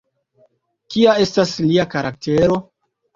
[0.95, 2.57] Kia estas lia karaktero?